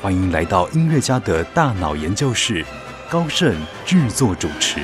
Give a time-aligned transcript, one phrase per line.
[0.00, 2.64] 欢迎来到音乐家的大脑研究室，
[3.10, 3.52] 高盛
[3.84, 4.80] 制作主持。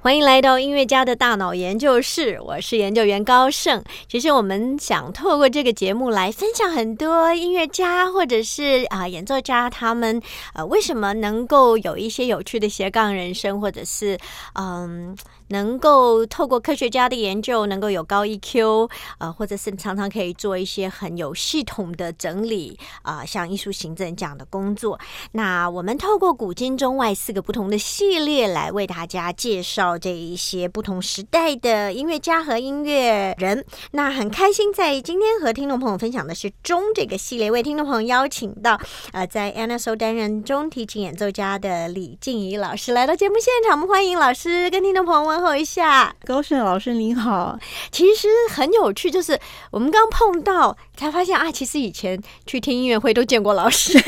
[0.00, 3.84] 欢迎来到音乐家的大脑研究室，我是研究员高盛。
[4.08, 10.20] 其实我们想透过这个节目来分享很多音乐家或者是啊演奏家他们
[10.54, 14.18] 呃为什么能够有一些有趣的斜杠人生，或者是
[14.54, 15.16] 嗯。
[15.50, 24.98] 能够透过科学家的研究，能够有高 EQ，呃，或者是常常可以做一些很有系统的整理啊，像艺术行政这样的工作。
[25.32, 33.64] 那我们透过古今中外四个不同的系列来为大家介绍这一些不同时代的音乐家和音乐人。
[33.90, 38.80] 那很开心在今天和听众朋友分享的是中这个系列，为听众朋友邀请到
[39.12, 45.39] 呃在 NSO 担任中提琴演奏家的李静怡老师来到节目现场，我们欢迎老师跟听众朋友们。
[45.40, 47.58] 问候一下，高胜老师您好。
[47.90, 53.98] 其实很有趣，就是我们刚碰到，才发现啊，其实以前去听音乐会都见过老师，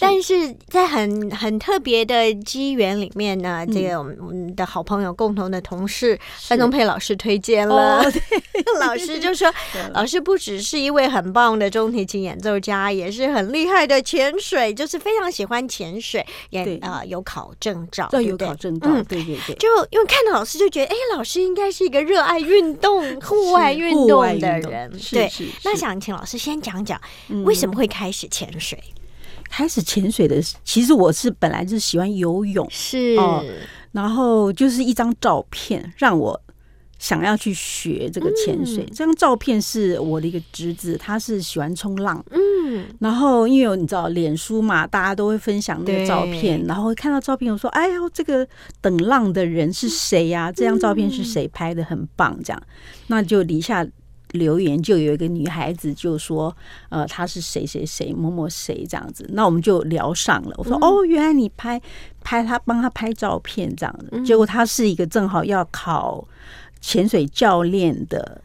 [0.00, 8.02] 但是在很很特别的机缘里面呢，这个我们的好朋友、共同的同事范宗佩老师推荐了，
[8.80, 9.52] 老师就说，
[9.92, 19.68] 老师不只是一位很棒的中提琴演奏家，也是很厉害的潜水，就是非常喜欢潜水，也啊有考证照，对有考证照，对对对，就。
[19.90, 24.90] 因为看到老师就觉得，哎，老师应该是一个热爱运动、户外运动的人。
[25.10, 25.28] 对，
[25.64, 27.00] 那想请老师先讲讲，
[27.44, 28.78] 为什么会开始潜水？
[29.50, 33.44] 开始潜水的，其实我是本来就是喜欢游泳，是，哦
[33.92, 36.40] 然后就是一张照片让我。
[37.00, 42.22] 想要去学这个潜水，这张照片是我的一个侄子，他是喜欢冲浪。
[42.30, 48.46] 嗯，然后因为你知道脸书嘛，大家都会分享那个照片，然后看到照片，我说：“哎呦，这个
[48.82, 50.52] 等浪的人是谁呀？
[50.52, 51.82] 这张照片是谁拍的？
[51.82, 52.62] 很棒。”这样，
[53.06, 53.82] 那就底下
[54.32, 56.54] 留言就有一个女孩子就说
[56.90, 60.54] ：“呃，她是谁谁谁某某谁这样子。”那我们就聊上了。
[60.58, 61.80] 我说：“哦，原来你拍
[62.20, 66.26] 拍她帮她拍照片这样子。”结果她是一个正好要考。
[66.82, 68.40] 潜水教练的。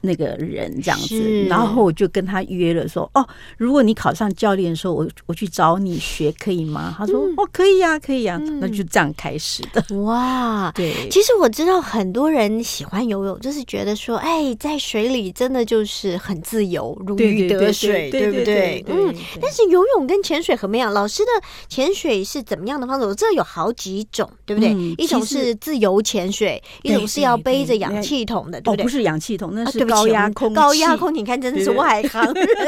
[0.00, 3.26] 那个人这样子，然后我就跟他约了，说哦，
[3.56, 6.94] 如果你考上教练的时候，我我去找你学，可以吗？
[6.96, 9.84] 他说哦，可以呀，可以呀，那就这样开始的。
[10.02, 18.84] 哇，对，其实我知道很多人喜欢游泳，就是觉得说，哎，在水里真的就是很自由，如鱼得水，对不对？
[18.86, 19.12] 嗯。
[19.40, 20.92] 但是游泳跟潜水很不一样。
[20.92, 23.04] 老师的潜水是怎么样的方式？
[23.04, 24.72] 我知道有好几种，对不对？
[24.96, 28.82] 一种是自由潜水，一种是要背着氧气筒的，对不对？
[28.84, 29.87] 不是氧气筒，那是。
[29.88, 32.22] 高压空高压空气，你看真的是外行。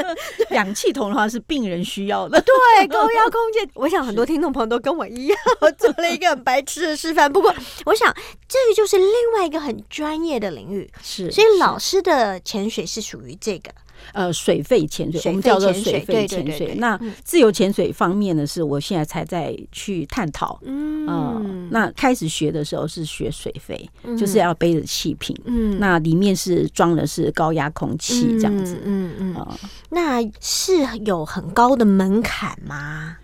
[0.50, 2.41] 氧气筒的话是病人需要的。
[2.41, 5.38] 对，高压空气，我想很多听众朋友都跟我一样
[5.78, 7.32] 做了一个很白痴的示范。
[7.32, 7.54] 不过，
[7.86, 8.12] 我想
[8.48, 10.91] 这个就是另外一个很专业的领域。
[11.03, 13.70] 是，所以老师的潜水是属于这个。
[14.12, 16.75] 呃，水肺潜水，我们叫做水肺潜水。
[16.77, 20.59] 那自由潜水方面呢，是我现在才在去探讨。
[20.65, 25.37] 嗯，那开始学的时候是学水肺，就是要背着气瓶。
[25.44, 28.81] 嗯，那里面是装的是高压空气这样子。
[28.84, 29.47] 嗯嗯，
[29.91, 30.72] 那是
[31.05, 33.17] 有很高的门槛吗？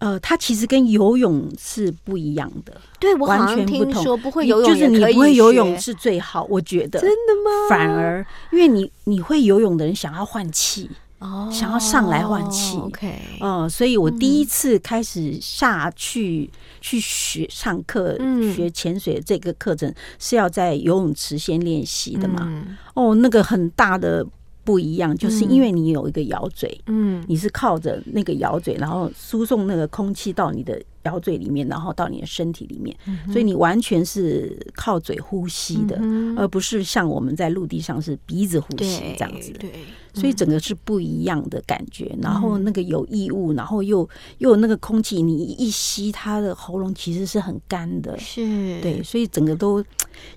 [0.00, 7.68] 呃，它其实跟游泳是不一样的，对我完全听说不会游泳，就是你不会游泳是最好，我觉得真的吗？
[7.68, 16.50] 反而因为你你会游泳的人想要换气哦，想要上来换气，OK，嗯，所以我第一次开始下去
[16.80, 18.18] 去学上课
[18.54, 22.64] 学潜水这个课程是要在游泳池先练习的嘛？
[22.94, 24.26] 哦，那个很大的。
[24.70, 32.96] 不一样，就是因为你有一个咬嘴，嗯，你是靠着那个咬嘴，然后输送那个空气到你的咬嘴里面，然后到你的身体里面，
[33.32, 36.00] 所以你完全是靠嘴呼吸的，
[36.36, 39.50] 而不是像我们在陆地上是鼻子呼吸这样子。
[39.58, 39.72] 对。
[40.12, 44.08] 所以整个是不一样的感觉，然后那个有异物，然后又
[44.38, 49.84] 又有那个空气，你一吸，它的喉咙其实是很干的，是对，所以整个都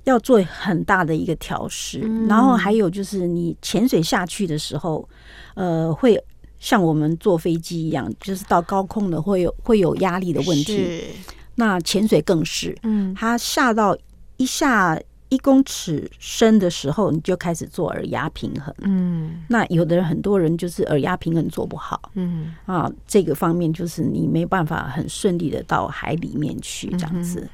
[0.04, 2.00] 要做很大的一个调试。
[2.28, 5.08] 然后还有就是你潜水下去的时候，
[5.56, 6.22] 呃，会
[6.60, 11.04] 像我们坐飞机一样，就是到高空的会有会有压力的问题。
[11.56, 13.98] 那潜水更是，嗯，它下到
[14.38, 15.00] 一下。
[15.34, 18.74] 一一公尺深的时候，你就开始做耳压平衡。
[18.82, 19.44] 嗯。
[19.48, 22.12] 那有的人很多人就是耳压平衡做不好。
[22.14, 22.54] 嗯。
[22.68, 27.50] 啊，这个方面就是你没办法很顺利的到海里面去，这样子、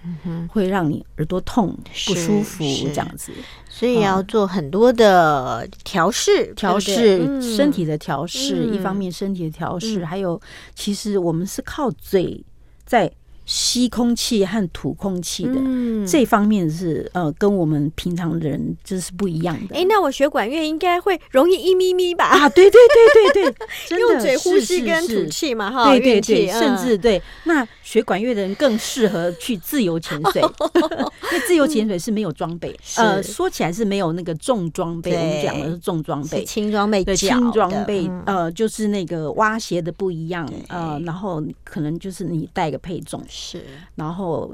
[0.49, 1.73] 会让你耳朵痛
[2.05, 3.31] 不舒服，这样子。
[3.69, 7.41] 所以要做很多的调试，调试嗯。
[7.41, 8.75] 身体的调试，嗯。
[8.75, 10.05] 一方面身体的调试，嗯。
[10.05, 10.39] 还有
[10.75, 12.43] 其实我们是靠嘴
[12.85, 13.09] 在
[13.51, 15.53] 吸空气和吐空气的。
[15.55, 19.75] 嗯这方面是呃，跟我们平常人就是不一样的。
[19.75, 22.25] 哎，那我学管乐应该会容易一咪咪吧？
[22.25, 22.79] 啊，对对
[23.33, 23.55] 对对
[23.89, 30.41] 对， 用嘴呼吸跟吐气嘛，哈，对对对，甚嗯至对那学管乐的人更适合去自由潜水，
[30.81, 36.45] 因为自由潜水是没有装备，呃，说起来是没有那个重装备，我们讲的是重装是备。
[36.45, 43.63] 轻装备对轻装备，嗯呃，就是那个蛙鞋的不一样，呃，然后可能就是你带个配重，是。
[43.95, 44.53] 然后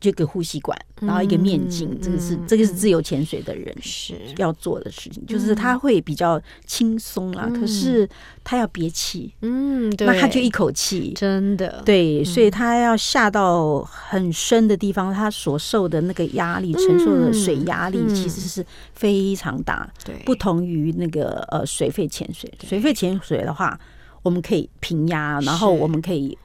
[0.00, 4.16] 这个呼吸管，然后一个面镜，嗯这个是嗯这个是自由潜水的人是。
[4.38, 7.60] 要做的事情，就是他会比较轻松啦，嗯。
[7.60, 8.08] 可是
[8.42, 11.80] 他要憋气，嗯，对，那他就一口气，真的。
[11.84, 20.16] 对，所以他要下到很深的地方，他所受的那个压力、承受的水压力嗯其实是非常大，对。
[20.24, 22.52] 不同于那个呃水肺潜水。
[22.64, 23.78] 水肺潜水的话，
[24.24, 26.36] 我们可以平压，然后我们可以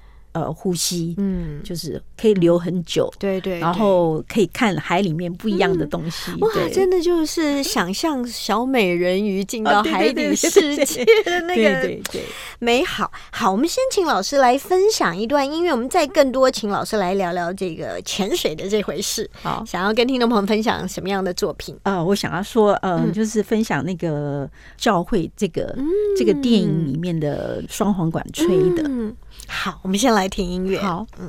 [0.42, 6.31] 呃呼吸，嗯，就是可以留很久，对对，然后可以看海里面不一样的东西。
[6.42, 12.24] 哇，真的就是想象小美人鱼进到海底世界的那个对对，
[12.60, 13.12] 美好。
[13.31, 19.30] 好，我们先请老师来分享一段音乐，我们再更多请老师来聊聊这个潜水的这回事。
[19.42, 19.63] 好。
[19.66, 21.78] 想要跟听众朋友分享什么样的作品？
[21.84, 25.75] 呃，我想要说，呃，嗯就是分享那个教会这个、
[26.18, 28.84] 这个电影里面的双簧管吹的。
[28.88, 29.16] 嗯，
[29.48, 30.79] 好，我们先来听音乐。
[30.79, 31.21] 好，其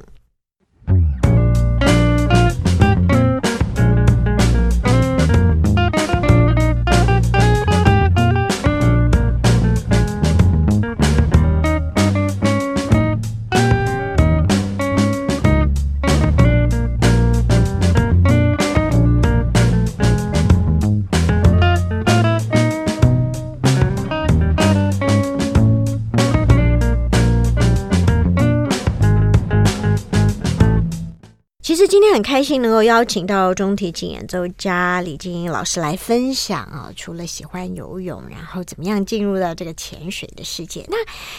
[32.18, 40.84] 很开心能够邀请到中提琴演奏家李静英老师来分享啊，除了喜欢游泳，然后怎么样进入到这个潜水的世界。
[40.88, 40.96] 那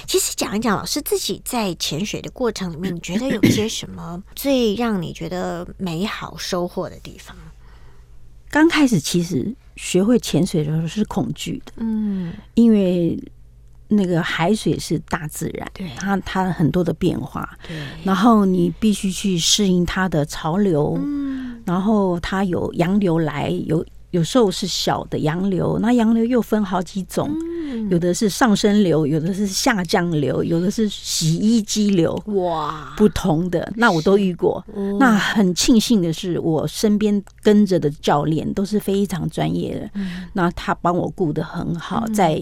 [0.08, 7.36] 其实讲一讲，老师自己在潜水的过程里面，你觉得有些什么最让你觉得美好收获的地方？
[8.50, 13.22] 刚开始其实学会潜水的时候是恐惧的，嗯，因为
[13.90, 15.90] 那个海水是大自然，对。
[15.98, 27.90] 它它很多的变化，对，然后你必须去适应它的潮流，嗯，然后它有洋流来，有有时候是小的洋流，那洋流又分好几种，嗯。
[27.92, 34.64] 有的是上升流，有的是下降流，有的是洗衣机流，哇，不同的，那我都遇过。
[34.74, 34.98] 哦。
[35.00, 40.26] 那很庆幸的是，我身边跟着的教练都是非常专业的，嗯。
[40.34, 42.42] 那他帮我顾得很好，在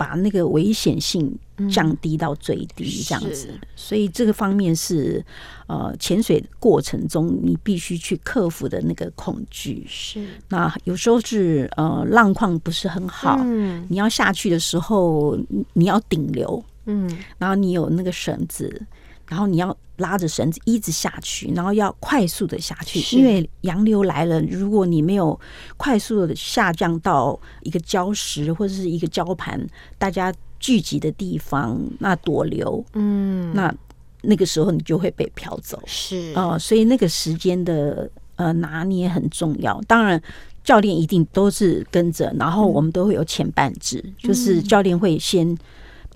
[0.00, 1.30] 把那个危险性
[1.70, 3.34] 降低到最低，这样子。
[3.34, 5.22] 是所以这个方面是
[5.66, 9.84] 呃潜水过程中你必须去克服的那个恐惧。
[9.86, 10.26] 是。
[10.48, 13.86] 那有时候是呃浪况不是很好，嗯。
[13.90, 17.06] 你要下去的时候你你要顶流，嗯。
[17.36, 18.80] 然后你有那个绳子，
[19.30, 25.38] 然后你要拉着绳子一直下去，然后要快速的下去，因为洋流来了，如果你没有
[25.76, 29.64] 快速的下降到一个礁石或者是一个礁盘，
[29.98, 33.72] 大家聚集的地方，那躲流，嗯，那
[34.22, 35.80] 那个时候你就会被漂走。
[35.86, 36.32] 是。
[36.34, 39.80] 呃，所以那个时间的呃拿捏很重要。
[39.86, 40.20] 当然，
[40.64, 45.56] 教练一定都是跟着，然后我们都会有前半制，就是教练会先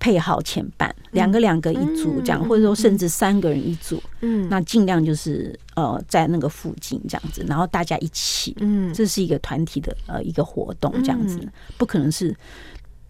[0.01, 4.49] 配好前伴，两个两个一组这样，或者说甚至三个人一组，嗯。
[4.49, 8.93] 那尽量就是呃在那个附近这样子，然后大家一起，嗯。
[8.93, 11.39] 这是一个团体的呃一个活动这样子。
[11.43, 12.35] 嗯，不可能是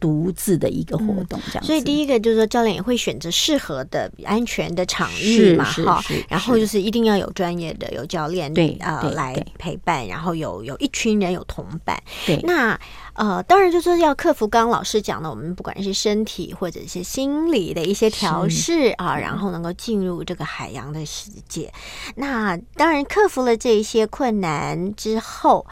[0.04, 1.66] 独自的一个活动这样子。
[1.66, 6.04] 所以第一个就是说，教练也会选择适合的、安全的场域嘛，哈。
[6.28, 11.98] 然后就是一定要有专业的、有教练对呃来陪伴，然后有有一群人有同伴。
[12.26, 12.78] 对那
[13.14, 21.72] 呃，当然就是要克服刚刚老师讲的，我们不管是身体或者是心理的一些调试啊，然后能够进入这个海洋的世界。
[22.16, 25.64] 那当然克服了这一些困难之后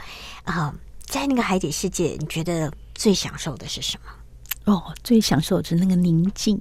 [0.44, 0.74] 啊、
[1.04, 4.10] 在那个海底世界，你觉得最享受的是什么？
[4.64, 6.60] 哦，最享受的是那个宁静，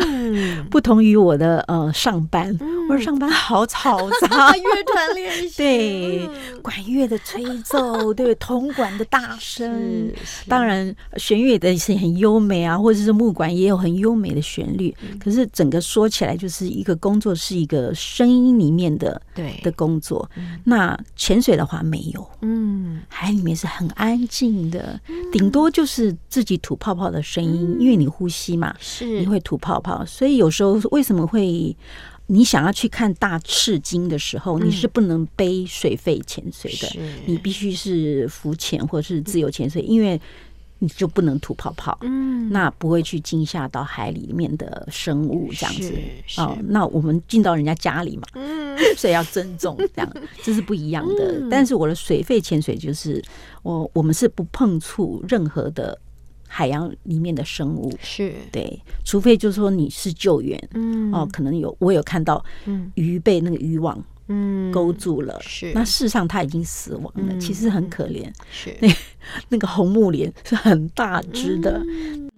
[0.00, 2.56] 嗯， 不同于我的呃上班，
[2.88, 6.28] 我的上班 好吵杂， 乐团练习，对，
[6.60, 10.12] 管乐的吹奏，对，铜管的大声，
[10.48, 14.94] 当然弦乐的是很优美啊，或者是木管也有很优美的旋律。
[15.18, 20.28] 可是整个说起来，就是一个工作是一个声音里面的对的工作。
[20.64, 25.00] 那潜水的话没有，嗯，海里面是很安静的，
[25.32, 29.20] 顶多就是自己吐泡泡的声音，因为你呼吸嘛，是。
[29.20, 31.76] 你会吐泡泡，所以有时候为什么会
[32.26, 36.88] 你想要去看大赤鲸的时候，你是不能背水肺潜水的，
[37.26, 40.20] 你必须是浮潜或者是自由潜水，因为
[40.78, 45.92] 你就不能吐泡泡，嗯，那不会去惊吓到海里面的生物这样子。
[46.38, 46.56] 哦。
[46.68, 51.42] 那我们进到人家家里嘛，嗯， 所以要尊重这样， 这是不一样的。
[51.50, 53.22] 但是我的水肺潜水就是
[53.62, 55.98] 我我们是不碰触任何的。
[56.52, 57.96] 海洋里面的生物。
[58.02, 58.34] 是。
[58.50, 68.76] 对，除非就是说你是救援，嗯，哦，可能有我有看到，嗯，鱼被那个渔网，嗯，勾住了，是，那事实上他已经死亡了，其实很可怜，是。
[68.80, 68.88] 那
[69.50, 71.80] 那个红木莲是很大只的，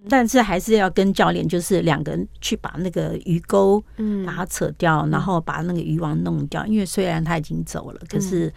[0.07, 8.53] 但是还是要跟教练就是两个人去把那个鱼钩，嗯，把它扯掉，然后把那个渔网弄掉，因为虽然他已经走了，可是。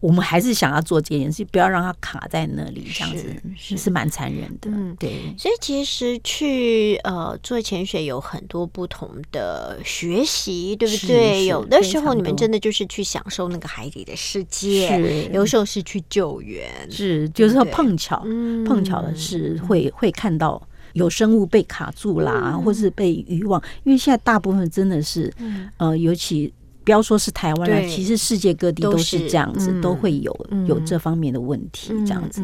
[0.00, 4.70] 我们还是想要做这件事，不要让它卡在那里，这样子是是蛮残忍的。
[4.70, 5.34] 嗯，对。
[5.36, 11.46] 所以其实去呃做潜水有很多不同的学习，对不对？
[11.46, 18.20] 有的时候你们真的就是去享受那个海底的世界，有时候是去救援，是就是说碰巧
[18.64, 20.62] 碰巧的是会会看到
[20.92, 25.34] 有生物被卡住啦，或是被渔网，因为现在大部分真的是
[25.78, 26.54] 呃，尤其。
[26.88, 30.34] 不要说是台湾了，其实世界各地都是这样子，都会有
[30.66, 32.42] 有这方面的问题，这样子。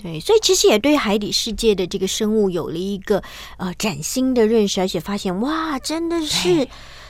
[0.00, 3.20] 对，所以其实也对海底世界的这个生物有了一个
[3.56, 6.68] 呃崭新的认识，而且发现哇，真的是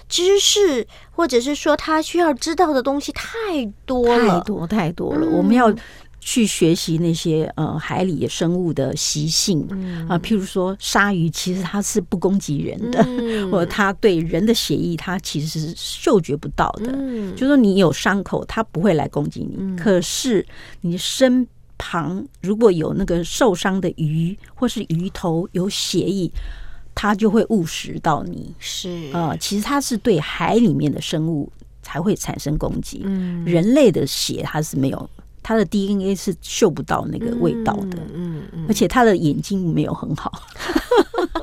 [0.09, 3.31] 知识，或者是说他需要知道的东西太
[3.85, 5.71] 多了，太多太多了，我们要。
[6.21, 9.63] 去学习那些呃海里生物的习性
[10.09, 13.03] 啊，譬如说鲨鱼，其实它是不攻击人的，
[13.51, 16.93] 或者它对人的血液，它其实是嗅觉不到的。
[17.35, 19.77] 就说你有伤口，它不会来攻击你。
[19.77, 20.45] 可是
[20.83, 21.47] 你身
[21.79, 26.31] 旁如果有那个受伤的鱼，或是鱼头有血液，
[26.95, 28.53] 它就会误食到你。
[28.59, 33.03] 是啊，其实它是对海里面的生物才会产生攻击。
[33.05, 35.09] 嗯，人类的血它是没有。
[35.49, 40.31] 它的 DNA 是嗅不到那个味道的，嗯嗯，而且他的眼睛没有很好，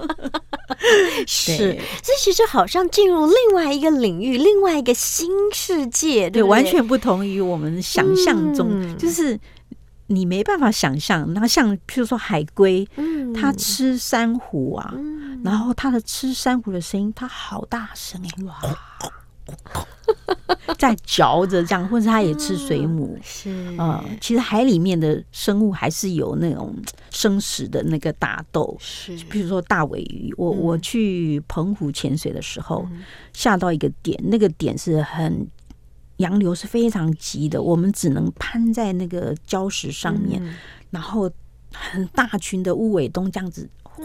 [1.26, 9.40] 是，这其实好像进入另外一个领域，另外一个新世界，对，完全不同于我们想象中，就是
[10.06, 11.34] 你没办法想象。
[11.34, 14.94] 那像譬如说海龟，嗯，它吃珊瑚啊，
[15.44, 18.54] 然后它的吃珊瑚的声音，它好大声哎，哇！
[20.78, 23.50] 在嚼着这样，或者它也吃水母，是。
[23.78, 26.76] 呃，其实海里面的生物还是有那种
[27.10, 32.88] 生食的那个打斗，是，比如说大尾鱼，我我去澎湖潜水的时候，
[33.34, 35.48] 下到一个点，那个点是很
[36.18, 40.42] 洋流是非常急的，我们只能攀在那个礁石上面，
[40.90, 41.30] 然后
[41.74, 43.70] 很大群的乌尾东这样子。
[43.96, 44.04] 哗，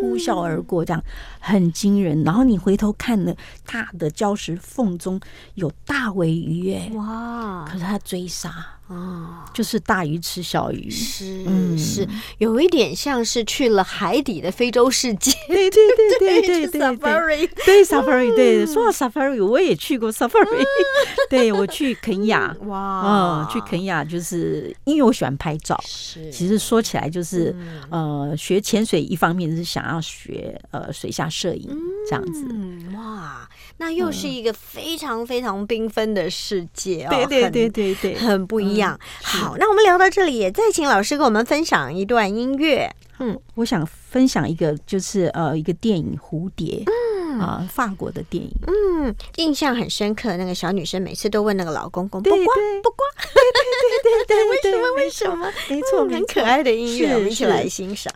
[0.00, 1.02] 呼啸而过，这样
[1.40, 2.22] 很惊人。
[2.24, 5.20] 然后你回头看呢大的礁石缝中
[5.54, 7.64] 有大尾鱼，哎，哇！
[7.66, 8.52] 可是它追杀。
[8.92, 11.78] 哦，就是大鱼吃小鱼，是嗯。
[11.78, 12.06] 是，
[12.38, 20.62] 有一点像是去了海底的非洲世界，对对对对 对对，safari，对 safari，对，说到 safari，我也去过 safari，
[21.30, 27.54] 对我去肯亚，哇，嗯，去肯亚就是因为我喜欢拍照，是，其实说起来就是
[27.90, 31.68] 呃，学潜水一方面是想要学呃水下摄影
[32.08, 32.46] 这样子，
[32.94, 38.81] 哇，那又是一个非常非常缤纷的世界哦，对对对对对，很不一样。
[39.22, 42.90] 好，那我们聊到这里，也再请老师给我们分享一段音乐。
[43.18, 50.36] 嗯，我想分享一个，就是呃，一个电影《蝴蝶》，嗯啊，法国的电影，嗯，印象很深刻。
[50.36, 52.38] 那个小女生每次都问那个老公公，不刮
[52.82, 55.52] 不刮，对对对对 对，为什么为什么？
[55.68, 58.12] 没错，很可爱的音乐，我们一起来欣赏。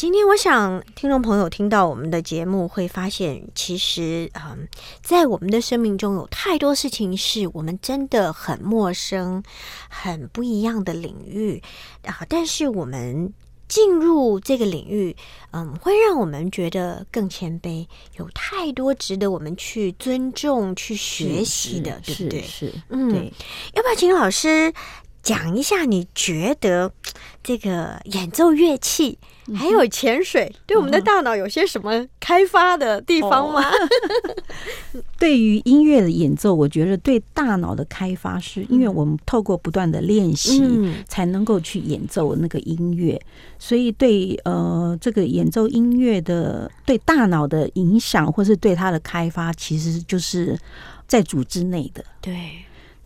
[0.00, 4.66] 今天我想听众朋友听到我们的节目，会发现其实，嗯，
[5.02, 9.42] 在我们的生命中有太多事情是我们真的很陌生、
[9.90, 11.62] 很不一样的领域
[12.06, 13.30] 啊，但是我们。
[13.68, 15.14] 进入这个领域，
[15.52, 22.42] 嗯，会让我们觉得更谦卑，有太多值得我们去尊重、去学习的，对不对？
[22.42, 23.30] 是，嗯，
[23.74, 24.74] 要不要请老师
[25.22, 25.84] 讲一下？
[25.84, 26.92] 你觉得
[27.42, 29.18] 这个演奏乐器？
[29.56, 33.60] 还有潜水，对我们的大脑有些什么开发的地方吗？
[35.18, 40.62] 对于音乐的演奏，我觉得对大脑的开发，是因为我们透过不断的练习，
[41.08, 43.20] 才能够去演奏那个音乐。
[43.58, 50.56] 所以，对呃，这个演奏音乐的对大脑的影响，或是对它的开发，其实就是
[51.08, 52.04] 在组织内的。
[52.20, 52.34] 对。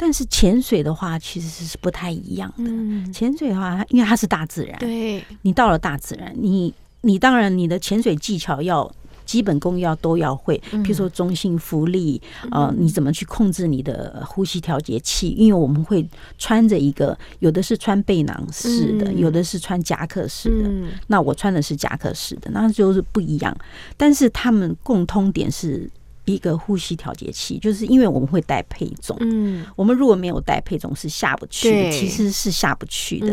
[0.04, 3.11] 但是潜水的话，其实是不太一样的。
[3.11, 8.94] 潜水的话，因为它是大自然，对，你到了大自然，你你当然你的潜水技巧要
[9.25, 12.20] 基本功要都要会，比如说中性浮力，
[12.50, 15.30] 呃，你怎么去控制你的呼吸调节器？
[15.30, 16.06] 因为我们会
[16.37, 20.70] 穿着一个，有的是穿背囊式的，有的是穿夹克式的。
[21.06, 23.56] 那我穿的是夹克式的，那就是不一样。
[23.96, 25.90] 但是他们共通点是。
[26.25, 33.28] 一个呼吸调节器，就是因为我们会带配重，嗯，我们如果没有带配重是下不去的，其实是下不去的，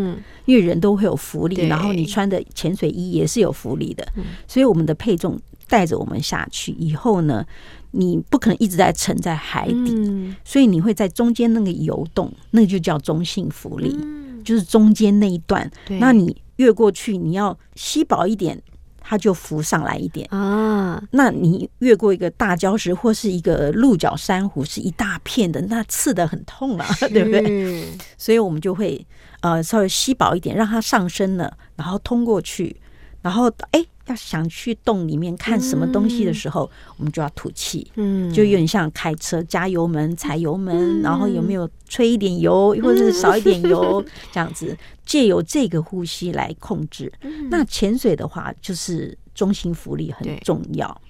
[0.46, 4.06] 因为人都会有浮力，然后你穿的潜水衣也是有浮力的，
[4.48, 7.46] 所以我们的配重带着我们下去以后呢，
[7.92, 13.98] 你不可能一直在沉在海底，所以你会在中间那个游动，那就叫中性浮力，
[14.44, 15.70] 就是中间那一段，
[16.00, 18.62] 那你越过去，你要吸饱一点。
[19.02, 20.26] 它就浮上来一点。
[20.32, 27.86] 啊，那你越过一个大礁石或是一个鹿角珊瑚，是一大片的，那刺的很痛啊， 对不对？
[28.18, 29.06] 所以我们就会
[29.42, 32.80] 呃稍微吸饱一点，让它上升了，然后通过去，
[33.22, 44.78] 然后哎要想去洞里面看什么东西的时候，我们就要吐气，嗯，就有点像开车加油门踩油门，然后有没有吹一点油或者是少一点油 这样子。
[45.04, 47.12] 借由这个呼吸来控制。
[47.50, 51.02] 那潜水的话，就是中心浮力很重要。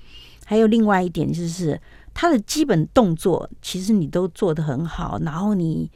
[0.44, 1.80] 还有另外一点就是，
[2.12, 5.88] 它的基本动作其实你都做得很好，然后你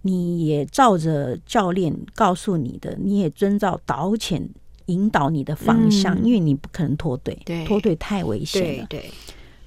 [0.00, 4.48] 你也照着教练告诉你的，你也遵照导潜
[4.86, 8.86] 引导你的方向，因为你不可能脱队，脱队太危险了。
[8.88, 9.10] 对，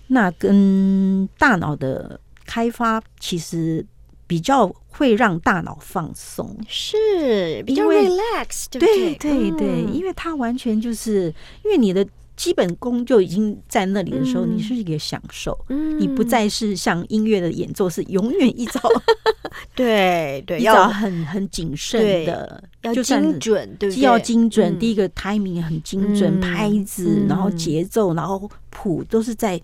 [0.08, 3.86] 那跟大脑的开发其实。
[4.30, 9.50] 比较会让大脑放松，是比较 relax，对对？
[9.50, 11.34] 对，因为它完全就是
[11.66, 12.08] 因为你的
[12.40, 15.60] 基本功就已经在那里的时候，你是一个享受，
[16.00, 18.80] 你不再是像音乐的演奏是永远一招，
[19.76, 29.62] 对对， 要很很谨慎的，要精准，对，既要精准，第一个 timing 很精准，拍子，然后节奏，然后谱都是在。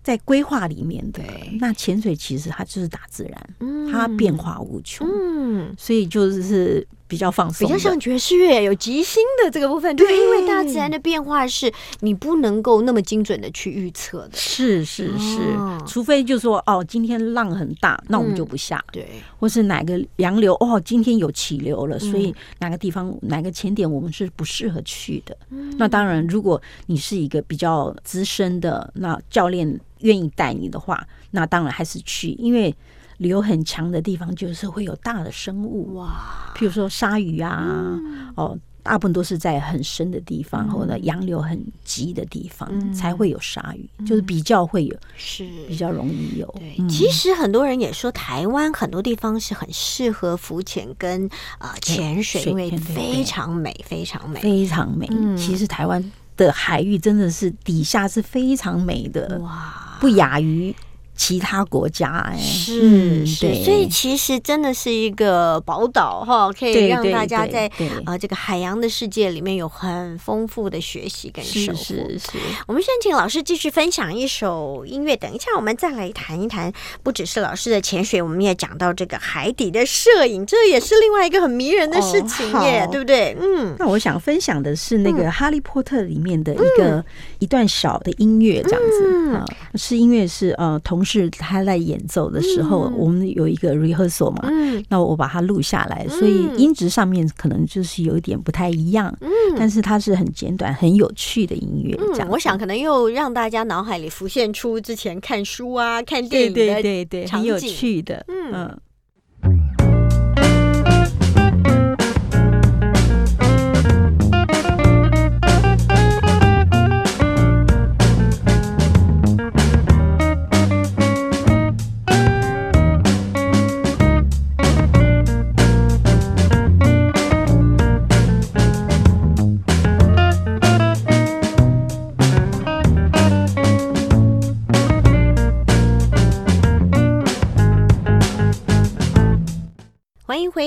[0.00, 1.22] 在规划里面的。
[1.60, 5.74] 那潜水其实它就是大自然，它变化无穷，嗯。
[5.76, 6.86] 所以就是。
[7.08, 15.40] 比较放松，比较像爵士乐有即兴的这个部分，对，因为大自然的变化是你不能够那么精准的去预测的，是是是，
[15.86, 19.08] 除非就说哦，今天浪很大，那我们就不下，对，
[19.40, 25.34] 或是哪个洋流哦，今天有起流了，所以哪个地方哪个潜点我们是不适合去的。
[25.78, 32.74] 那当然，如果你是一个比较资深的，那教练愿意带你的话，那当然还是去，因为。
[33.18, 35.94] 流很强的地方，就是会有大的生物。
[35.94, 37.98] 哇，譬如说鲨鱼啊，
[38.34, 45.46] 哦，大部分都是在很深的地方，或者洋流很急的地方才会有鲨鱼，就是比较会有，是。
[45.66, 46.46] 比较容易有。
[46.58, 51.28] 对，其实很多人也说，台湾很多地方是很适合浮潜跟
[51.58, 55.06] 啊潜水，因为非常美，非常美，非常美。
[55.36, 60.74] 其实台湾的海域真的是底下是非常美的，哇，不亚于。
[61.18, 67.68] 其他国家哎，是是，所以其实真的是一个宝岛哈，可以让大家在
[68.06, 71.76] 呃这个海洋的世界里面有很丰富的学习跟收获。
[71.76, 83.36] 是是，我们先请老师继续分享一首音乐，等一下我们再来谈一谈，不只是老师的潜水，我们也讲到这个海底的摄影，这也是另外一个很迷人的事情耶，对不对？
[83.40, 87.04] 嗯，那我想分享的是那个《哈利波特》里面的一个
[87.40, 91.04] 一段小的音乐，这样子啊，是音乐是呃同。
[91.08, 94.48] 是他在演奏的时候，我们有一个 rehearsal 嘛，
[94.88, 101.96] 那我把它录下来，所以音质上面可能就是有一点不太一样，嗯，但是它是很简短、很有趣的音乐。
[102.12, 108.78] 这样，我想可能又让大家脑海里浮现出之前看书啊、看电影的对对很有趣的，嗯。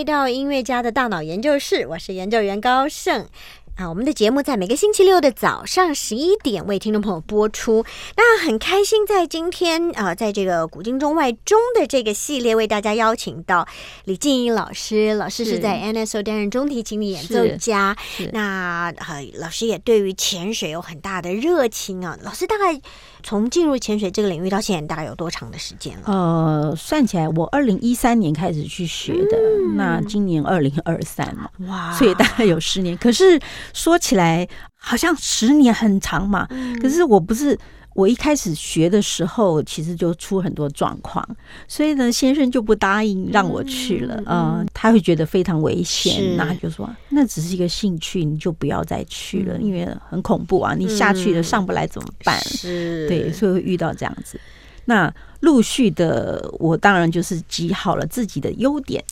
[0.01, 3.27] 回到音乐家的大脑研究室，我是研究员高盛。
[3.75, 7.85] 啊，我们的节目在每个星期六的早上十一点为听众朋友播出。
[8.17, 13.67] 那很开心，在今天啊，在这个古今中外中的这个系列，为大家邀请到
[14.05, 15.13] 李静怡老师。
[15.13, 17.95] 老师是在 NSO 担任中提琴的演奏家。
[18.33, 22.17] 那呃，老师也对于潜水有很大的热情啊。
[22.23, 22.81] 老师大概
[23.23, 26.03] 从进入潜水这个领域到现在，大概有多长的时间了？
[26.05, 29.37] 呃，算起来，我二零一三年开始去学的，
[29.75, 32.97] 那今年二零二三嘛，哇，所以大概有十年。
[32.97, 33.39] 可是。
[33.73, 34.47] 说起来
[34.83, 36.47] 好像十年很长嘛，
[36.81, 37.57] 可是我不是
[37.93, 41.23] 我一开始学的时候，其实就出很多状况，
[41.67, 44.21] 所以呢，先生就不答应让我去了。
[44.25, 50.73] 嗯，他会觉得非常危险，那就说那只是一个兴趣，你就不要再去了，因为很恐怖啊！
[50.73, 52.39] 你下去了上不来怎么办？
[52.43, 54.39] 是，对，所以会遇到这样子。
[54.85, 59.03] 那陆续的，我当然就是集好了自己的优点，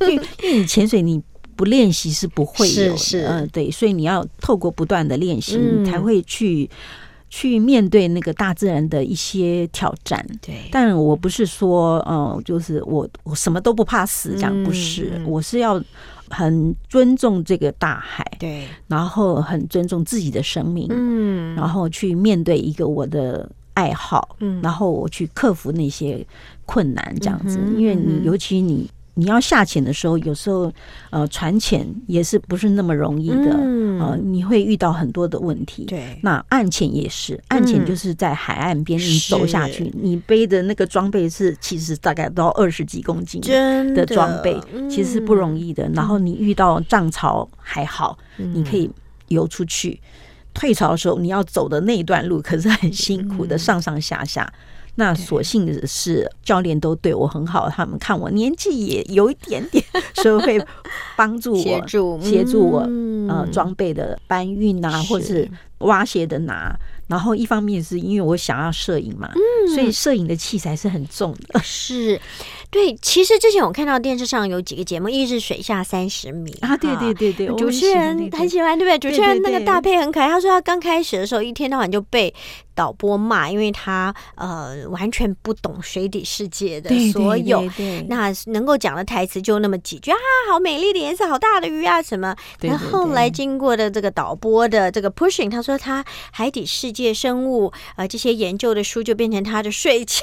[0.00, 1.22] 因为因为你潜水你。
[1.58, 6.70] 不练习是不会有的，嗯，对，所以你要透过不断的练习，你才会去
[7.28, 10.24] 去面对那个大自然的一些挑战。
[10.40, 15.82] 对，但我不是说，嗯，就是我我什么都不怕死，这样不是，我是要
[16.30, 26.24] 很尊重这个大海，对，然后很尊重自己的生命，嗯，然后去面对一个我的爱好，嗯，然后我去克服那些
[26.64, 28.88] 困难，这样子，因为你尤其你。
[29.18, 30.72] 你要下潜的时候，有时候
[31.10, 33.50] 呃，船潜也是不是那么容易的
[34.00, 35.84] 呃，你会遇到很多的问题。
[35.86, 44.06] 对，那岸潜也是，岸潜就是在海岸边你走下去，你背的那个装备是其实大概都要二十几公斤的。
[44.06, 44.56] 装备，
[44.88, 45.88] 其实是不容易的。
[45.92, 48.88] 然后你遇到涨潮还好，你可以
[49.26, 49.98] 游出去；
[50.54, 54.50] 退潮的时候，你要走的那一段路可是很辛苦的，上上下下。
[54.98, 59.82] 那所幸的是，教练都对我很好，他们看我年纪也有一点点，
[60.16, 60.66] 所以会
[61.16, 62.80] 帮助我协助协助我
[63.28, 66.76] 呃装备的搬运啊，或者是挖鞋的拿。
[67.06, 69.30] 然后一方面是因为我想要摄影嘛，
[69.74, 71.58] 所以摄影的器材是很重的。
[71.64, 72.20] 是，
[72.70, 72.94] 对。
[73.00, 78.98] 其实之前我看到电视上有几个节目，一是水下三十米啊，对对对对，主持人很喜欢，对不对？
[78.98, 80.28] 主持人那个大配很可爱。
[80.28, 82.32] 他说他刚开始的时候，一天到晚就被
[82.74, 87.64] 导播骂，因为他呃完全不懂水底世界的所有，
[88.08, 90.16] 那能够讲的台词就那么几句啊，
[90.50, 92.36] 好美丽的颜色，好大的鱼啊什么。
[92.60, 100.22] 然后后来经过的这个导播的这个 pushing，他说他海底世界生物呃这些研究的书就变成他的睡前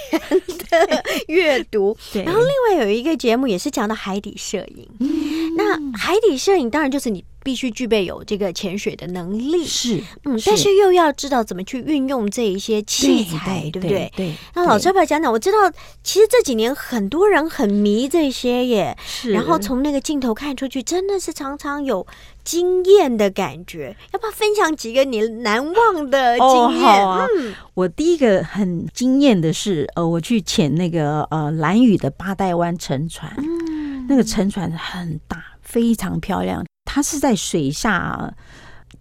[0.70, 1.96] 的 阅读。
[2.26, 4.88] 然后另外有一个节目也是讲到海底摄影，
[5.56, 7.24] 那海底摄影当然就是你。
[7.46, 14.12] 必须具备有这个潜水的能力，是，嗯，但是又要知道怎么去运用这一些器材，对不对？
[14.16, 14.34] 对。
[14.56, 15.32] 那老师要不要讲讲？
[15.32, 15.72] 我知道，
[16.04, 19.32] 其实这几年很多人很迷这些耶，是。
[19.32, 22.08] 然后从那个镜头看出去，真的是常常有
[22.44, 23.96] 惊艳的感觉。
[24.12, 27.06] 要不要分享几个你难忘的经验？
[27.38, 36.66] 嗯，我第一个很惊艳的是，呃，我去潜那个呃蓝屿的八代湾沉船，嗯，那个沉船很大，非常漂亮。
[36.96, 38.34] 它是在水下，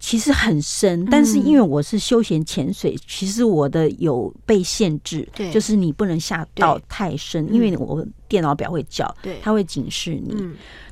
[0.01, 10.35] 其实很深，但是因为我是休闲潜水，其实我的有被限制，对，就是你不能下到太深，因为我电脑表会叫，对，它会警示你。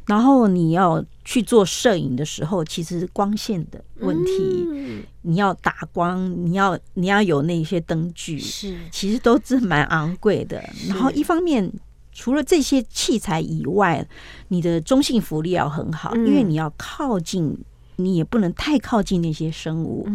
[0.06, 10.64] 然后你要去做摄影的时候，其实光线的问题，你要打光，你要你要有那些灯具，是，其实都是蛮昂贵的。
[10.88, 11.70] 然后一方面。
[12.14, 14.06] 除了这些器材以外，
[14.50, 17.58] 你的中性浮力要很好，因为你要靠近，
[17.96, 20.08] 你也不能太靠近那些生物。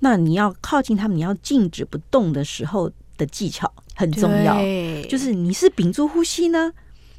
[0.00, 4.56] 那你要靠近它们，你要静止不动的时候的技巧很重要。
[5.08, 6.72] 就是你是屏住呼吸呢，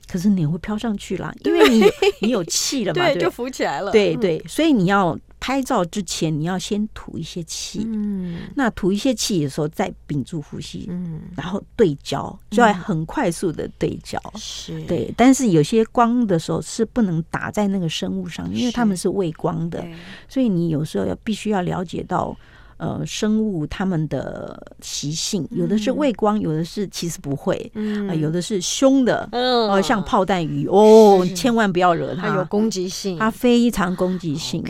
[0.08, 1.84] 可是你会飘上去啦，因为你
[2.22, 3.92] 你有气了嘛， 对，就浮起来了。
[3.92, 5.18] 对对，所以你要。
[5.46, 7.84] 拍照之前，你要先吐一些气。
[7.86, 10.88] 嗯，那吐一些气的时候，再屏住呼吸。
[10.90, 14.20] 嗯，然后对焦，就要很快速的对焦。
[14.34, 15.14] 是，对。
[15.16, 19.86] 但是有些光的时候是不能打在那个生物上，因为他们是畏光的，
[20.28, 22.36] 所以你有时候要必须要了解到。
[22.78, 34.62] 呃，生物它们的习性，有的是畏光，有的是其实不会，嗯，有的是凶的，嗯，像炮弹鱼哦，千万不要惹它，有攻击性，它非常攻击性，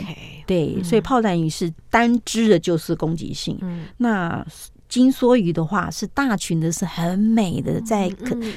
[0.46, 3.58] 对，所以炮弹鱼是单只的，就是攻击性。
[3.96, 4.46] 那
[4.88, 8.08] 金梭鱼的话是大群的，是很美的，在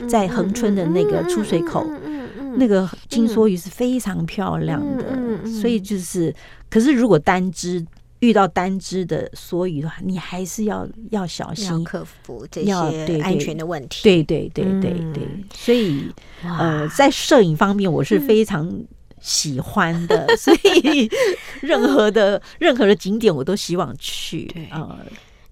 [0.07, 1.83] 在恒春的那个出水口，
[2.55, 6.31] 那个金梭鱼是非常漂亮的，所以就是，
[6.69, 7.83] 可是如果单只。
[8.19, 11.83] 遇到单只的所以的话，你还是要要小要心。
[11.83, 12.71] 克服这些
[13.21, 14.03] 安全的问题。
[14.03, 15.23] 对对对对嗯对，
[15.55, 16.11] 所以
[16.43, 18.69] 呃，在摄影方面我是非常
[19.21, 21.09] 喜欢的， 所以
[21.61, 24.67] 任何的任何的景点我都希望去对。
[24.71, 24.97] 呃，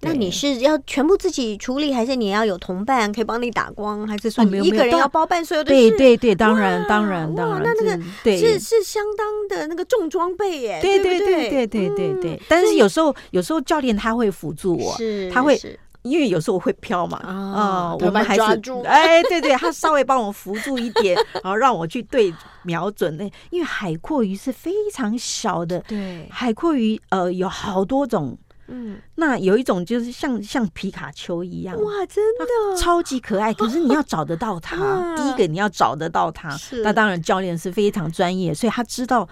[0.00, 5.90] 那你是要全部自己处理，还是你要有同伴可以帮你打光，还是说哦你一个人要包办所有的事？
[5.90, 8.38] 对对对，当然当然当然，哇那那个这对。
[8.38, 11.88] 是是相当的那个重装备耶，对对对对对？
[11.88, 15.60] 对对嗯，但是有时候有时候教练他会辅助我，是他会
[16.02, 18.40] 因为有时候我会飘嘛，啊我们还是
[18.86, 22.32] 哎，对对，他稍微帮我扶住一点， 然后让我去对
[22.62, 32.44] 瞄准那，因为海阔鱼是非常小的，对，海阔鱼呃有好多种，嗯，那有一种就是像像皮卡丘一样，哇，真的。
[32.76, 34.76] 超级可爱，可是你要找得到它。
[34.84, 35.16] 啊。
[35.16, 36.50] 第一个你要找得到它。
[36.56, 39.28] 是，那当然教练是非常专业，所以他知道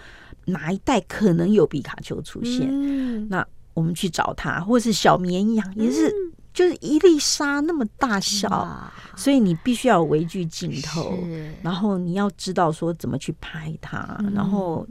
[0.46, 3.29] 哪一代可能有皮卡丘出现，嗯。
[3.29, 6.11] 那我们去找它，或是小绵羊也是，
[6.55, 11.18] 就是一粒沙那么大小，所以你必须要有微距镜头，
[11.62, 14.33] 然后你要知道说怎么去拍它，嗯。
[14.35, 14.87] 然后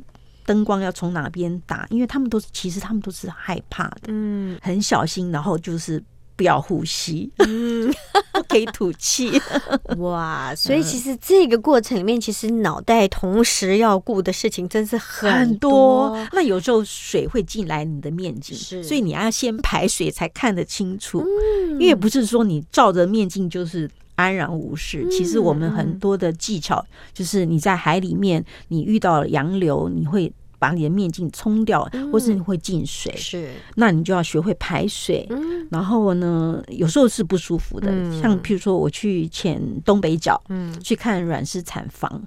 [0.46, 4.58] 灯光要从哪边打，因为他们都是其实他们都是害怕的，嗯。
[4.62, 6.02] 很小心，然后就是
[6.36, 7.92] 不要呼吸，嗯，
[8.34, 9.42] 不可以吐气。
[9.98, 16.10] 哇，所以其实这个过程里面，其实脑袋同时要顾的事情真是很多。
[16.10, 18.84] 多，那有时候水会进来你的面镜，是。
[18.84, 21.80] 所以你要先排水才看得清楚，嗯。
[21.82, 23.90] 因为不是说你照着面镜就是。
[24.16, 25.04] 安然无事。
[25.04, 33.50] 嗯其实我们很多的技巧，就是你在海里面，你遇到洋流，你会把你的面镜冲掉，或是你会进水，是。
[33.76, 35.26] 那你就要学会排水。
[35.30, 35.68] 嗯。
[35.70, 38.22] 然后呢，有时候是不舒服的，嗯。
[38.22, 40.74] 像譬如说我去潜东北角，嗯。
[40.82, 42.22] 去看软式产房，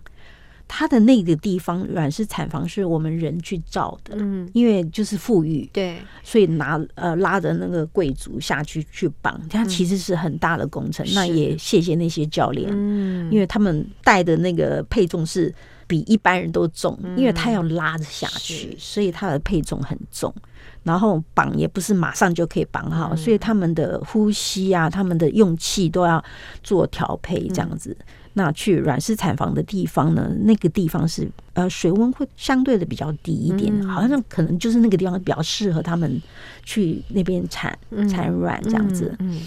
[0.69, 11.05] 它的那个地方软式产房是我们人去造的，嗯，因为就是富裕，对，所以拿呃拉着那个贵族下去去绑，它其实是很大的工程。
[11.15, 13.33] 那也谢谢那些教练，嗯。
[13.33, 15.53] 因为他们带的那个配重是
[15.87, 20.33] 比一般人都重，因为他要拉着下去，所以他的配重很重。
[20.85, 26.23] 然后绑也不是马上就可以绑好，所以他们的呼吸啊，他们的用气都要
[26.63, 27.97] 做调配，这样子。
[28.35, 36.21] 那去软式产房的地方呢，那个地方是呃水温会相对的比较低一点，好像可能就是那个地方比较适合他们
[36.65, 37.77] 去那边产
[38.09, 39.15] 产卵这样子。
[39.19, 39.41] 嗯，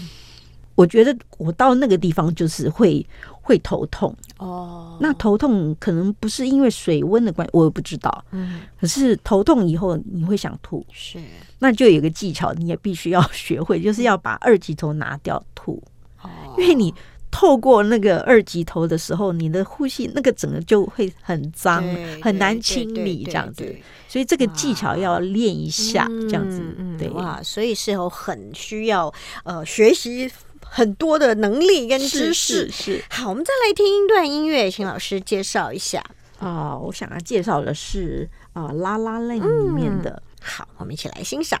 [0.74, 3.04] 我觉得我到那个地方就是会
[3.40, 8.24] 会头痛，哦，那头痛可能不是因为水温的关系，我也不知道。
[8.30, 8.60] 嗯。
[8.80, 11.18] 可是头痛以后你会想吐，是。
[11.58, 15.82] 那就有一个技巧，你也必须要学会，就是要把二级头拿掉吐，
[16.20, 16.92] 哦，因为你
[17.32, 21.82] 透过那个二级头的时候，你的呼吸那个整个就会很脏，
[22.22, 23.74] 很难清理这样子。
[24.06, 26.62] 所以这个技巧要练一下，这样子
[26.98, 27.08] 对。
[27.10, 30.30] 哇，所以是有很需要呃学习
[30.64, 32.70] 很多的能力跟知识是。
[32.70, 36.04] 是好，我们再来听一段音乐，请老师介绍一下。
[36.38, 40.22] 啊、我想要介绍的是啊，拉拉链里面的。
[40.42, 41.58] 好，我们一起来欣赏。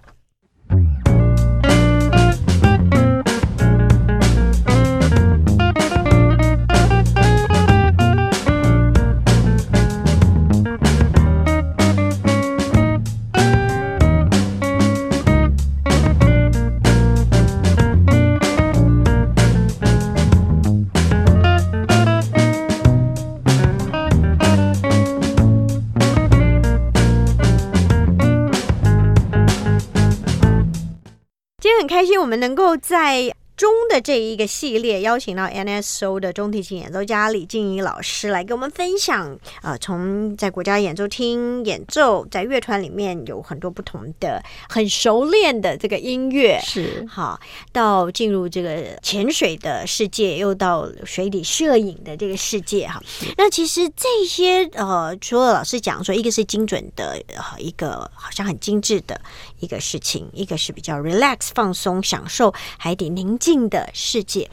[31.92, 33.30] 开心，我们能够在
[33.62, 39.38] 中的这一个系列邀请到 NSO 的中提琴演奏家李静怡老师来跟我们分享。
[39.62, 46.60] 呃，从在国家演奏厅演奏，在乐团里面有很多不同的、很熟练的这个音乐。
[46.64, 47.38] 是好，
[47.70, 53.00] 到进入这个潜水的世界，又到水底摄影的这个世界哈。
[53.38, 59.20] 那其实这些呃，除了老师讲说，一个是精准的，呃，一个好像很精致的
[59.60, 64.48] 一个事情，一个是比较 relax 放松，享受海底宁静的世界。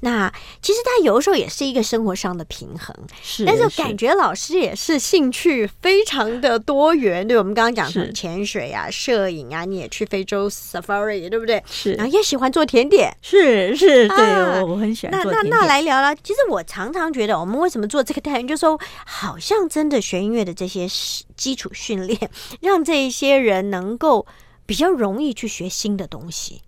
[0.00, 11.62] 那其实它有的时候也是一个生活上的平衡，是，但是感觉老师也是兴趣非常的多元，对我们刚刚讲潜水啊、摄影啊，你也去非洲 safari 对不对？
[11.70, 13.16] 是然后也喜欢做甜点。
[13.22, 20.88] 是是，对啊我我很喜欢那那那来聊聊，其实我常常觉得，我们为什么做这个单元，就是说好像真的学音乐的这些
[21.36, 22.18] 基础训练，
[22.60, 24.26] 让这一些人能够
[24.66, 26.62] 比较容易去学新的东西。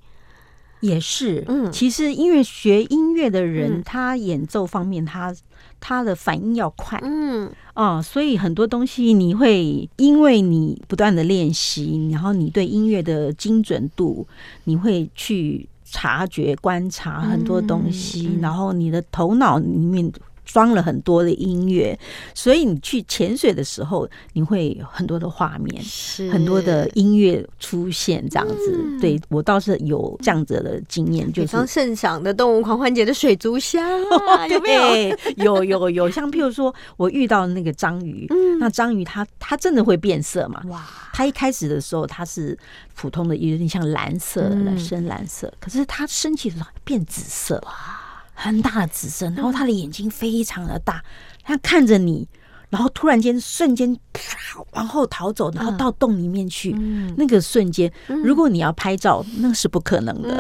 [0.85, 1.73] 也是，嗯。
[1.73, 3.83] 其实因为学音乐的人，嗯。
[3.85, 5.35] 他演奏方面他
[5.81, 7.51] 他的反应要快，嗯。
[7.73, 14.27] 啊，所以很多东西你会因为你不断的练习，然后你对音乐的精准度，
[14.65, 20.13] 你会去察觉、观察很多东西，然后你的头脑里面。
[20.45, 21.99] 装了很多的音乐，
[22.35, 25.83] 所以你去潜水的时候，你会很多的画面，
[26.31, 28.99] 很多的音乐出现，这样子。
[29.01, 33.83] 对我倒是有这样子的经验，就是方盛响的动物狂欢节的水族箱，
[34.51, 35.17] 有没有？
[35.37, 38.27] 有有有，像譬如说我遇到那个章鱼，
[38.61, 40.63] 那章鱼它它真的会变色嘛？
[40.69, 40.83] 哇！
[41.13, 42.57] 它一开始的时候它是
[42.95, 48.01] 普通的，有点像蓝色的深蓝色，可是它升起的时候变紫色，哇！
[48.35, 51.03] 很大的紫色，然后他的眼睛非常的大，
[51.43, 52.29] 他看着你，
[52.69, 54.37] 然后突然间瞬间啪
[54.73, 56.73] 往后逃走，然后到洞里面去。
[57.17, 60.37] 那个瞬间，如果你要拍照，那是不可能的。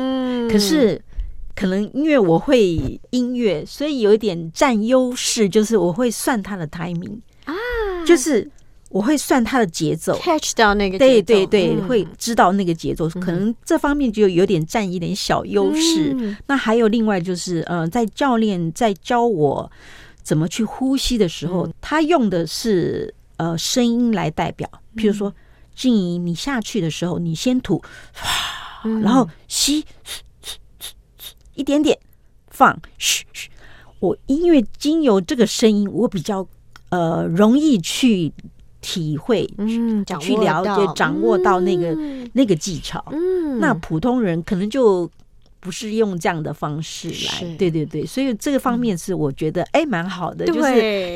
[0.53, 1.01] 可是
[1.55, 7.55] 可能因为我会音乐，所以有一点占优势，就是我会算他的 timing 啊，
[8.05, 8.51] 就是。
[8.95, 16.37] 我会算他的节奏，catch 到那个对对对，会知道那个节奏，可能这方面就有点占一点小优势。
[16.47, 19.69] 那还有另外就是，呃，在教练在教我
[20.23, 25.35] 怎么去呼吸的时候，他用的是呃声音来代表，譬如说
[25.75, 27.83] 静怡，你下去的时候，你先吐，
[29.03, 29.85] 然后吸，
[31.55, 31.99] 一点点
[32.47, 33.51] 放，嘘嘘。
[33.99, 36.47] 我因为经由这个声音，我比较
[36.91, 38.33] 呃容易去。
[38.85, 41.97] 体会，嗯，去了解、掌握到那个
[42.35, 45.11] 那个技巧，嗯，那普通人可能就
[45.59, 50.61] 不是用这样的方式来，对对对，所以这个方面是我觉得哎蛮好的，就是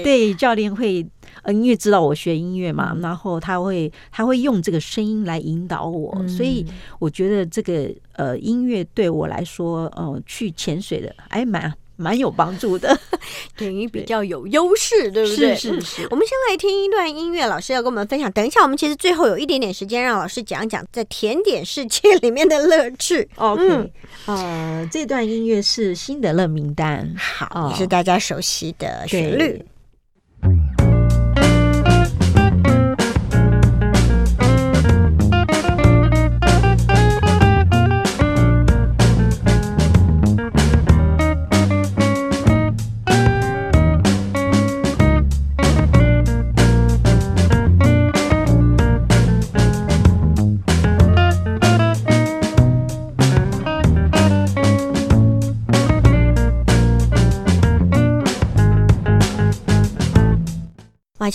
[0.03, 0.33] 对。
[0.33, 1.07] 教练会，
[1.43, 6.65] 呃，因为知道我学音乐嘛，然后他会他会用这个声音来引导我，所以
[6.99, 11.71] 我觉得这个呃音乐对我来说，呃，去潜水的哎蛮。
[11.99, 12.99] 蛮有帮助的，
[13.59, 15.55] 等于比较有优势，对不对？
[15.57, 16.09] 是是是。
[16.11, 18.31] 我们先来听一段音乐，老师要跟我们分享。
[18.31, 23.29] 等一下，我们其实最后有一点点时间，让老师讲讲在甜点世界里面的乐趣。
[23.35, 23.93] OK，
[24.27, 29.61] 呃，这段音乐是辛德勒名单，好，也是大家熟悉的旋律。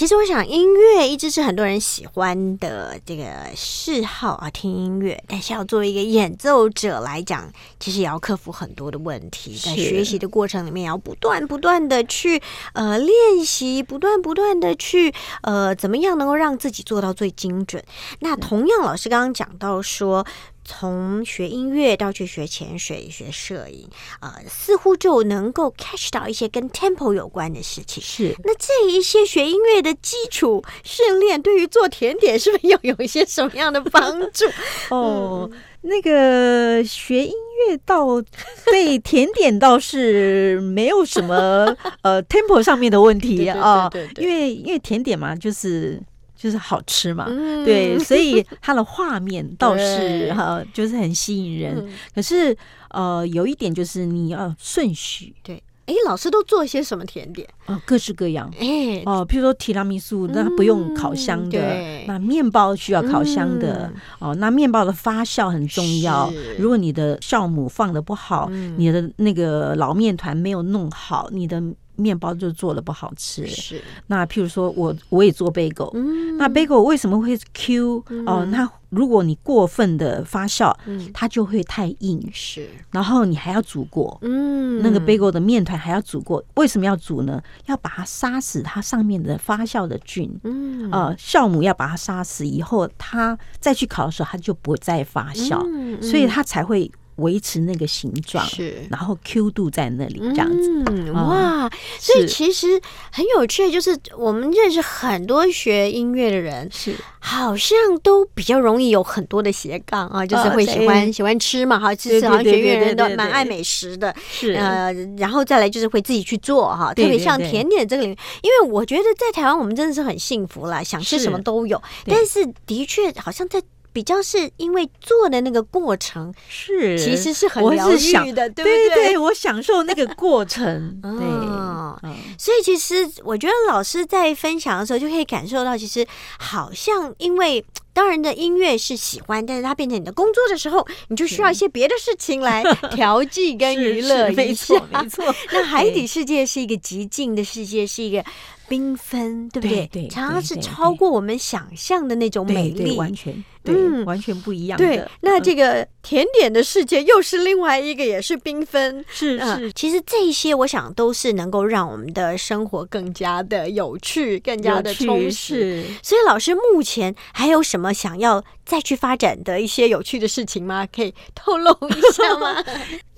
[0.04, 3.24] 其实我想，音乐一直是很多人喜欢的这个
[3.56, 5.24] 嗜好啊，听音乐。
[5.30, 12.42] 但是要作为一个演奏者来讲，其实也要克服很多的问题，在学习的过程里面，也要不断不断的去
[12.74, 17.82] 呃练习，不断不断的去呃怎么样能够让自己做到最精准。
[18.20, 20.28] 那同样，老师刚刚讲到说。
[20.66, 23.88] 从学音乐到去学潜水、学摄影，
[24.22, 28.02] 呃，似乎就能够 catch 到一些跟 tempo 有关的事情。
[28.02, 34.46] 是，那这一些学音乐的基础训练，对于做甜点是不是又有一些什么样的帮助？
[34.90, 35.50] 哦，
[35.82, 37.34] 那个学音
[37.68, 38.22] 乐到
[38.66, 46.02] 对甜点倒是没有什么呃 tempo 上面的问题啊， 因为因为甜点嘛，就是。
[46.44, 47.26] 就是好吃嘛，
[47.64, 51.90] 对，所以 它的画面倒是哈，就是很吸引人。
[52.14, 52.54] 可是
[52.90, 55.34] 呃，有一点就是你要顺序。
[55.42, 57.48] 对，哎，老师都做一些什么甜点？
[57.68, 58.54] 哦，各式各样。
[58.60, 63.90] 哎，哦，譬如说提拉米苏，那不用烤箱的，那面包需要烤箱的。
[64.20, 66.30] 哦，那面包的发酵很重要。
[66.60, 71.64] 如果你的酵母放的不好，你的那个老面团没有弄好，你的。
[71.96, 73.82] 面包就做的不好吃，是。
[74.08, 76.38] 那譬如说我我也做 bagel，嗯。
[76.38, 78.46] 那 bagel 为什么会 Q 哦？
[78.50, 81.10] 那如果你过分的发酵，嗯。
[81.14, 82.70] 它就会太硬，是。
[82.92, 87.42] 然后你还要煮过，嗯，那个 bagel 的面团还要煮过，为什么要煮呢？
[87.68, 95.60] 要把它杀死它上面的发酵的菌，嗯，呃，酵母要把它杀死以后，它再去烤的时候，它就不再发酵，
[96.02, 96.92] 所以它才会。
[97.18, 101.70] 维持那个形状，是，然后 Q 度在那里这样子，哇！
[102.00, 106.96] 所以其实很有趣，就是我们认识很多学音乐的人，是。
[107.26, 114.52] 好像都比较容易有很多的斜杠啊，就是会喜欢喜欢吃嘛，哈，其实好像学乐人都蛮爱美食的，是。
[114.56, 123.62] 呃，然后再来就是会自己去做哈，特别像甜点这个领域，因为我觉得在台湾我们真的是很幸福啦，想吃什么都有，但是的确好像在。
[123.94, 129.08] 比较是因为做的那个过程是，其实是很我疗愈的，对对不对？
[129.10, 136.06] 对，我享受那个过程， 对，所以其实我觉得老师在分享的时候，就可以感受到，其实
[136.40, 137.64] 好像因为。
[137.94, 144.88] 当然的音乐是喜欢，但是它变成你的工作的时候，你就需要一些别的事情来 调剂跟娱乐没一下错。
[144.92, 145.36] 没错。
[145.54, 148.24] 那海底世界是一个极静的世界，是一个
[148.68, 149.88] 缤纷，对不对？
[149.92, 152.98] 对对常常是超过我们想象的那种美丽。
[152.98, 154.86] 完全对，嗯完全不一样的。
[154.86, 159.04] 对，那这个甜点的世界又是另外一个，也是缤纷。
[159.10, 165.82] 是嗯是其实这些，我想都是能够让我们的生活更加的有趣，更加的充实。
[166.02, 170.88] 所以，老师目前还有什么么想要再去发展的一些有趣的事情吗？
[170.94, 172.64] 可以透露一下吗？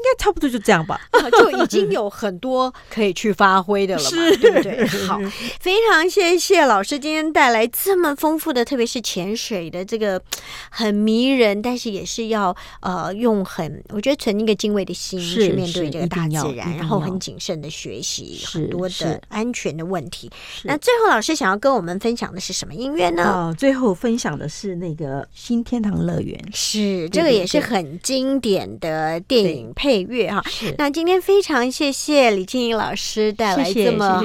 [0.06, 1.02] 应该差不多就这样吧。
[1.12, 4.88] 啊就已经有很多可以去发挥的了嘛，对不对？
[5.08, 5.20] 好，
[5.60, 10.22] 非常谢谢老师今天带来这么丰富的，特别是潜水的这个
[10.70, 20.30] 很迷人，但是也是要呃用很我觉得存一个敬畏的心去面对这个大自然，然后很谨慎的学习很多的安全的问题。
[20.64, 23.24] 那最后老师想要跟我们分享的是什么音乐呢？
[23.24, 26.40] 哦，最后分享的是那个新天堂乐园。
[26.54, 30.42] 是，这个也是很经典的电影配乐哈。
[30.50, 34.24] 是那今天非常谢谢李静怡老师带来这么。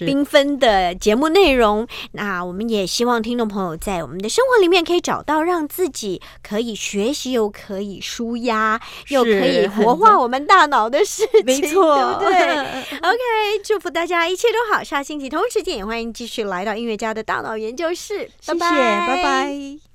[0.00, 1.86] 缤纷的节目内容。
[2.12, 12.58] 那我们也希望听众朋友在我们的生活里面可以找到让自己可以学习又可以舒压，又可以活化我们大脑的事情，没错，对不对？
[12.98, 14.82] OK，祝福大家一切都好。
[14.82, 19.91] 下星期同时间也欢迎继续来到音乐家的大脑研究室，谢谢，拜拜拜。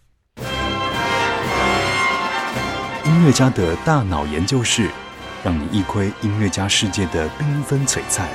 [3.05, 4.89] 音乐家的大脑研究室，
[5.43, 8.27] 让你一窥音乐家世界的缤纷璀璨，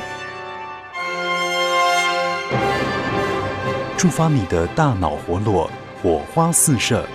[3.96, 5.70] 触发你的大脑活络，
[6.03, 7.07] 火花四射。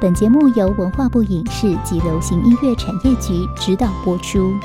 [0.00, 4.58] 本节目由文化部影视及流行音乐产业局指导播出。